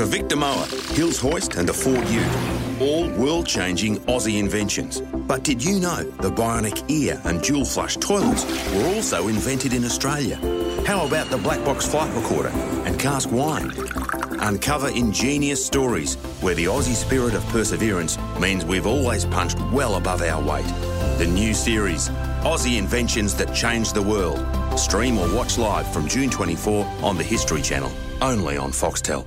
[0.00, 0.64] The Victa Mower,
[0.94, 2.80] Hills Hoist, and the Ford Ute.
[2.80, 5.02] All world changing Aussie inventions.
[5.02, 9.84] But did you know the bionic ear and dual flush toilets were also invented in
[9.84, 10.36] Australia?
[10.86, 13.74] How about the black box flight recorder and cask wine?
[14.40, 20.22] Uncover ingenious stories where the Aussie spirit of perseverance means we've always punched well above
[20.22, 20.72] our weight.
[21.18, 22.08] The new series,
[22.40, 24.40] Aussie Inventions That Changed the World.
[24.78, 27.92] Stream or watch live from June 24 on the History Channel,
[28.22, 29.26] only on Foxtel.